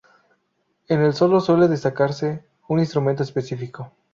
En 0.87 0.99
el 1.03 1.13
solo 1.13 1.39
suele 1.41 1.67
destacarse 1.67 2.43
un 2.69 2.79
instrumento 2.79 3.21
específico. 3.21 3.93